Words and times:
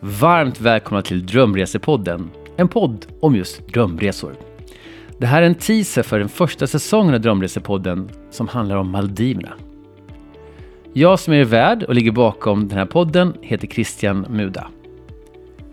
Varmt 0.00 0.60
välkomna 0.60 1.02
till 1.02 1.26
Drömresepodden, 1.26 2.30
en 2.56 2.68
podd 2.68 3.06
om 3.20 3.36
just 3.36 3.68
drömresor. 3.68 4.34
Det 5.18 5.26
här 5.26 5.42
är 5.42 5.46
en 5.46 5.54
teaser 5.54 6.02
för 6.02 6.18
den 6.18 6.28
första 6.28 6.66
säsongen 6.66 7.14
av 7.14 7.20
Drömresepodden 7.20 8.08
som 8.30 8.48
handlar 8.48 8.76
om 8.76 8.90
Maldiverna. 8.90 9.52
Jag 10.92 11.20
som 11.20 11.34
är 11.34 11.44
värd 11.44 11.82
och 11.82 11.94
ligger 11.94 12.12
bakom 12.12 12.68
den 12.68 12.78
här 12.78 12.86
podden 12.86 13.34
heter 13.42 13.66
Christian 13.66 14.26
Muda. 14.30 14.66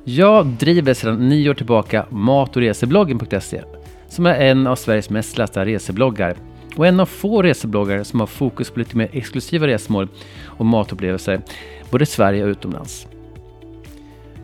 Jag 0.03 0.45
driver 0.45 0.93
sedan 0.93 1.29
nio 1.29 1.49
år 1.49 1.53
tillbaka 1.53 2.05
mat 2.09 2.55
och 2.55 2.61
resebloggen.se 2.61 3.61
som 4.07 4.25
är 4.25 4.39
en 4.39 4.67
av 4.67 4.75
Sveriges 4.75 5.09
mest 5.09 5.37
lästa 5.37 5.65
resebloggar 5.65 6.35
och 6.75 6.87
en 6.87 6.99
av 6.99 7.05
få 7.05 7.41
resebloggare 7.41 8.03
som 8.03 8.19
har 8.19 8.27
fokus 8.27 8.69
på 8.69 8.79
lite 8.79 8.97
mer 8.97 9.09
exklusiva 9.11 9.67
resmål 9.67 10.07
och 10.45 10.65
matupplevelser 10.65 11.41
både 11.89 12.03
i 12.03 12.05
Sverige 12.05 12.43
och 12.43 12.49
utomlands. 12.49 13.07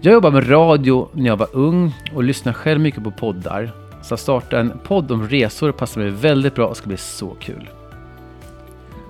Jag 0.01 0.13
jobbade 0.13 0.33
med 0.33 0.49
radio 0.51 1.09
när 1.13 1.25
jag 1.25 1.37
var 1.37 1.47
ung 1.51 1.95
och 2.15 2.23
lyssnade 2.23 2.57
själv 2.57 2.79
mycket 2.79 3.03
på 3.03 3.11
poddar. 3.11 3.71
Så 4.01 4.13
att 4.13 4.19
starta 4.19 4.59
en 4.59 4.79
podd 4.83 5.11
om 5.11 5.29
resor 5.29 5.71
passar 5.71 6.01
mig 6.01 6.09
väldigt 6.09 6.55
bra 6.55 6.67
och 6.67 6.77
ska 6.77 6.87
bli 6.87 6.97
så 6.97 7.35
kul. 7.39 7.69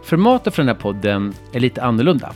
Formatet 0.04 0.56
för 0.56 0.64
den 0.64 0.68
här 0.68 0.82
podden 0.82 1.34
är 1.54 1.60
lite 1.60 1.84
annorlunda. 1.84 2.34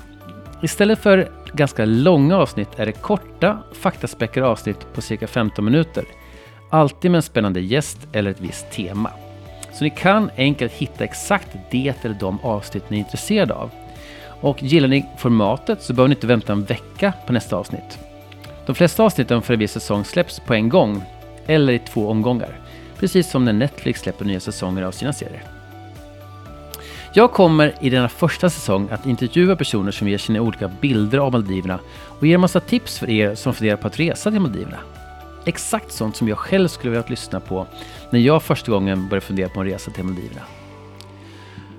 Istället 0.61 0.99
för 0.99 1.29
ganska 1.53 1.85
långa 1.85 2.37
avsnitt 2.37 2.69
är 2.75 2.85
det 2.85 2.91
korta, 2.91 3.57
faktaspäckade 3.71 4.47
avsnitt 4.47 4.93
på 4.93 5.01
cirka 5.01 5.27
15 5.27 5.65
minuter. 5.65 6.05
Alltid 6.69 7.11
med 7.11 7.17
en 7.17 7.23
spännande 7.23 7.61
gäst 7.61 8.07
eller 8.11 8.31
ett 8.31 8.41
visst 8.41 8.71
tema. 8.71 9.11
Så 9.73 9.83
ni 9.83 9.89
kan 9.89 10.29
enkelt 10.37 10.71
hitta 10.71 11.03
exakt 11.03 11.57
det 11.71 11.93
eller 12.01 12.15
de 12.19 12.39
avsnitt 12.43 12.89
ni 12.89 12.97
är 12.97 12.99
intresserade 12.99 13.53
av. 13.53 13.69
Och 14.41 14.63
gillar 14.63 14.87
ni 14.87 15.05
formatet 15.17 15.81
så 15.81 15.93
behöver 15.93 16.09
ni 16.09 16.15
inte 16.15 16.27
vänta 16.27 16.53
en 16.53 16.63
vecka 16.63 17.13
på 17.27 17.33
nästa 17.33 17.55
avsnitt. 17.55 17.99
De 18.65 18.75
flesta 18.75 19.03
avsnitten 19.03 19.41
för 19.41 19.53
en 19.53 19.59
viss 19.59 19.71
säsong 19.71 20.05
släpps 20.05 20.39
på 20.39 20.53
en 20.53 20.69
gång, 20.69 21.03
eller 21.47 21.73
i 21.73 21.79
två 21.79 22.09
omgångar. 22.09 22.59
Precis 22.99 23.29
som 23.29 23.45
när 23.45 23.53
Netflix 23.53 24.01
släpper 24.01 24.25
nya 24.25 24.39
säsonger 24.39 24.83
av 24.83 24.91
sina 24.91 25.13
serier. 25.13 25.43
Jag 27.15 27.31
kommer 27.31 27.75
i 27.81 27.89
denna 27.89 28.09
första 28.09 28.49
säsong 28.49 28.87
att 28.91 29.05
intervjua 29.05 29.55
personer 29.55 29.91
som 29.91 30.07
ger 30.07 30.17
sina 30.17 30.41
olika 30.41 30.67
bilder 30.67 31.17
av 31.17 31.31
Maldiverna 31.31 31.79
och 32.19 32.27
ger 32.27 32.35
en 32.35 32.41
massa 32.41 32.59
tips 32.59 32.99
för 32.99 33.09
er 33.09 33.35
som 33.35 33.53
funderar 33.53 33.77
på 33.77 33.87
att 33.87 33.99
resa 33.99 34.31
till 34.31 34.39
Maldiverna. 34.39 34.77
Exakt 35.45 35.91
sånt 35.91 36.15
som 36.15 36.27
jag 36.27 36.37
själv 36.37 36.67
skulle 36.67 36.91
vilja 36.91 37.05
lyssna 37.07 37.39
på 37.39 37.67
när 38.09 38.19
jag 38.19 38.43
första 38.43 38.71
gången 38.71 39.09
började 39.09 39.25
fundera 39.25 39.49
på 39.49 39.59
en 39.59 39.65
resa 39.65 39.91
till 39.91 40.03
Maldiverna. 40.03 40.41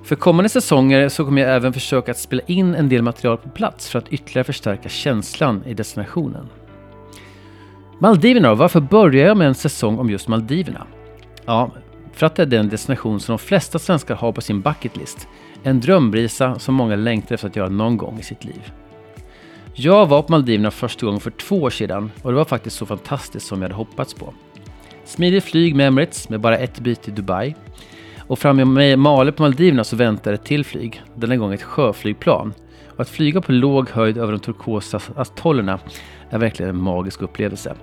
För 0.04 0.16
kommande 0.16 0.48
säsonger 0.48 1.08
så 1.08 1.24
kommer 1.24 1.42
jag 1.42 1.56
även 1.56 1.72
försöka 1.72 2.10
att 2.10 2.18
spela 2.18 2.42
in 2.46 2.74
en 2.74 2.88
del 2.88 3.02
material 3.02 3.36
på 3.36 3.48
plats 3.48 3.88
för 3.88 3.98
att 3.98 4.08
ytterligare 4.08 4.44
förstärka 4.44 4.88
känslan 4.88 5.62
i 5.66 5.74
destinationen. 5.74 6.48
Maldiverna 8.04 8.48
då? 8.48 8.54
Varför 8.54 8.80
börjar 8.80 9.26
jag 9.26 9.36
med 9.36 9.46
en 9.46 9.54
säsong 9.54 9.98
om 9.98 10.10
just 10.10 10.28
Maldiverna? 10.28 10.86
Ja, 11.44 11.70
för 12.12 12.26
att 12.26 12.36
det 12.36 12.42
är 12.42 12.46
den 12.46 12.68
destination 12.68 13.20
som 13.20 13.32
de 13.32 13.38
flesta 13.38 13.78
svenskar 13.78 14.14
har 14.14 14.32
på 14.32 14.40
sin 14.40 14.60
bucketlist. 14.60 15.28
En 15.62 15.80
drömresa 15.80 16.58
som 16.58 16.74
många 16.74 16.96
längtar 16.96 17.34
efter 17.34 17.48
att 17.48 17.56
göra 17.56 17.68
någon 17.68 17.96
gång 17.96 18.18
i 18.18 18.22
sitt 18.22 18.44
liv. 18.44 18.72
Jag 19.74 20.06
var 20.06 20.22
på 20.22 20.32
Maldiverna 20.32 20.70
första 20.70 21.06
gången 21.06 21.20
för 21.20 21.30
två 21.30 21.62
år 21.62 21.70
sedan 21.70 22.10
och 22.22 22.30
det 22.30 22.36
var 22.36 22.44
faktiskt 22.44 22.76
så 22.76 22.86
fantastiskt 22.86 23.46
som 23.46 23.62
jag 23.62 23.68
hade 23.68 23.74
hoppats 23.74 24.14
på. 24.14 24.34
Smidigt 25.04 25.44
flyg 25.44 25.74
med 25.74 25.86
Emirates 25.86 26.28
med 26.28 26.40
bara 26.40 26.58
ett 26.58 26.80
byte 26.80 27.10
i 27.10 27.14
Dubai. 27.14 27.54
Och 28.18 28.38
framme 28.38 28.84
i 28.84 28.96
Male 28.96 29.32
på 29.32 29.42
Maldiverna 29.42 29.84
så 29.84 29.96
väntar 29.96 30.32
ett 30.32 30.44
till 30.44 30.64
flyg, 30.64 31.02
denna 31.14 31.36
gång 31.36 31.54
ett 31.54 31.62
sjöflygplan. 31.62 32.54
Och 32.94 33.00
att 33.00 33.08
flyga 33.08 33.40
på 33.40 33.52
låg 33.52 33.90
höjd 33.90 34.18
över 34.18 34.32
de 34.32 34.38
turkosa 34.38 35.00
atollerna 35.16 35.78
är 36.30 36.38
verkligen 36.38 36.70
en 36.70 36.82
magisk 36.82 37.22
upplevelse. 37.22 37.74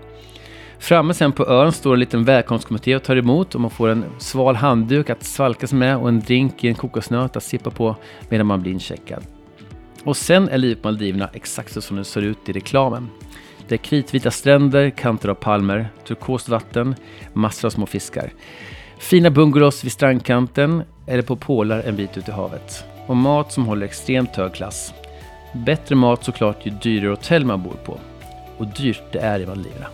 Framme 0.79 1.13
sen 1.13 1.31
på 1.31 1.47
ön 1.47 1.71
står 1.71 1.93
en 1.93 1.99
liten 1.99 2.23
välkomstkommitté 2.23 2.95
och 2.95 3.03
tar 3.03 3.15
emot 3.15 3.55
och 3.55 3.61
man 3.61 3.71
får 3.71 3.89
en 3.89 4.05
sval 4.17 4.55
handduk 4.55 5.09
att 5.09 5.23
svalkas 5.23 5.73
med 5.73 5.97
och 5.97 6.09
en 6.09 6.19
drink 6.19 6.63
i 6.63 6.67
en 6.67 6.75
kokosnöt 6.75 7.35
att 7.35 7.43
sippa 7.43 7.71
på 7.71 7.95
medan 8.29 8.47
man 8.47 8.61
blir 8.61 8.71
incheckad. 8.71 9.23
Och 10.03 10.17
sen 10.17 10.49
är 10.49 10.57
livet 10.57 10.81
på 10.81 10.87
Maldiverna 10.87 11.29
exakt 11.33 11.73
så 11.73 11.81
som 11.81 11.97
det 11.97 12.03
ser 12.03 12.21
ut 12.21 12.49
i 12.49 12.51
reklamen. 12.51 13.09
Det 13.67 13.75
är 13.75 13.77
kritvita 13.77 14.31
stränder, 14.31 14.89
kanter 14.89 15.29
av 15.29 15.35
palmer, 15.35 15.89
turkost 16.07 16.49
vatten, 16.49 16.95
massor 17.33 17.67
av 17.67 17.69
små 17.69 17.85
fiskar. 17.85 18.33
Fina 18.99 19.29
bungalows 19.29 19.83
vid 19.83 19.91
strandkanten 19.91 20.83
eller 21.07 21.21
på 21.23 21.35
pålar 21.35 21.79
en 21.79 21.95
bit 21.95 22.17
ut 22.17 22.27
i 22.27 22.31
havet. 22.31 22.83
Och 23.07 23.17
mat 23.17 23.51
som 23.51 23.65
håller 23.65 23.85
extremt 23.85 24.35
hög 24.35 24.53
klass. 24.53 24.93
Bättre 25.53 25.95
mat 25.95 26.23
såklart 26.23 26.65
ju 26.65 26.71
dyrare 26.71 27.09
hotell 27.09 27.45
man 27.45 27.63
bor 27.63 27.75
på. 27.85 27.99
Och 28.57 28.67
dyrt 28.67 29.03
det 29.11 29.19
är 29.19 29.39
i 29.39 29.45
Maldiverna. 29.45 29.87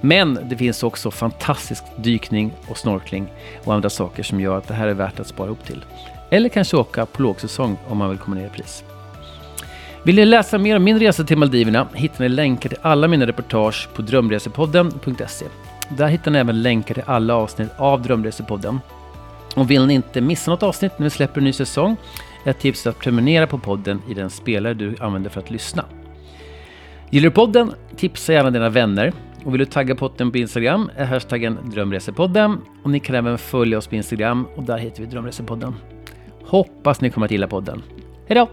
Men 0.00 0.38
det 0.42 0.56
finns 0.56 0.82
också 0.82 1.10
fantastisk 1.10 1.84
dykning 1.96 2.52
och 2.68 2.78
snorkling 2.78 3.26
och 3.64 3.74
andra 3.74 3.90
saker 3.90 4.22
som 4.22 4.40
gör 4.40 4.58
att 4.58 4.68
det 4.68 4.74
här 4.74 4.88
är 4.88 4.94
värt 4.94 5.20
att 5.20 5.26
spara 5.26 5.46
ihop 5.46 5.64
till. 5.66 5.84
Eller 6.30 6.48
kanske 6.48 6.76
åka 6.76 7.06
på 7.06 7.22
lågsäsong 7.22 7.76
om 7.88 7.98
man 7.98 8.10
vill 8.10 8.18
komma 8.18 8.36
ner 8.36 8.46
i 8.46 8.50
pris. 8.50 8.84
Vill 10.02 10.16
ni 10.16 10.24
läsa 10.24 10.58
mer 10.58 10.76
om 10.76 10.84
min 10.84 10.98
resa 10.98 11.24
till 11.24 11.38
Maldiverna 11.38 11.88
hittar 11.94 12.24
ni 12.24 12.28
länkar 12.28 12.68
till 12.68 12.78
alla 12.82 13.08
mina 13.08 13.26
reportage 13.26 13.88
på 13.94 14.02
drömresepodden.se. 14.02 15.46
Där 15.88 16.06
hittar 16.08 16.30
ni 16.30 16.38
även 16.38 16.62
länkar 16.62 16.94
till 16.94 17.02
alla 17.06 17.34
avsnitt 17.34 17.70
av 17.76 18.02
Drömresepodden. 18.02 18.80
Och 19.56 19.70
vill 19.70 19.86
ni 19.86 19.94
inte 19.94 20.20
missa 20.20 20.50
något 20.50 20.62
avsnitt 20.62 20.98
när 20.98 21.04
vi 21.04 21.10
släpper 21.10 21.40
en 21.40 21.44
ny 21.44 21.52
säsong 21.52 21.96
ett 22.44 22.58
tips 22.58 22.86
är 22.86 22.90
att 22.90 22.98
prenumerera 22.98 23.46
på 23.46 23.58
podden 23.58 24.02
i 24.08 24.14
den 24.14 24.30
spelare 24.30 24.74
du 24.74 24.96
använder 25.00 25.30
för 25.30 25.40
att 25.40 25.50
lyssna. 25.50 25.84
Gillar 27.10 27.28
du 27.28 27.34
podden? 27.34 27.72
Tipsa 27.96 28.32
gärna 28.32 28.50
dina 28.50 28.68
vänner. 28.68 29.12
Och 29.44 29.54
vill 29.54 29.58
du 29.58 29.66
tagga 29.66 29.94
podden 29.94 30.30
på 30.30 30.38
Instagram 30.38 30.90
är 30.96 31.04
hashtaggen 31.04 31.58
Drömresepodden. 31.64 32.58
Och 32.82 32.90
ni 32.90 33.00
kan 33.00 33.16
även 33.16 33.38
följa 33.38 33.78
oss 33.78 33.86
på 33.86 33.94
Instagram 33.94 34.46
och 34.56 34.62
där 34.62 34.78
heter 34.78 35.02
vi 35.02 35.08
Drömresepodden. 35.08 35.74
Hoppas 36.44 37.00
ni 37.00 37.10
kommer 37.10 37.24
att 37.24 37.30
gilla 37.30 37.48
podden. 37.48 37.82
Hejdå! 38.28 38.48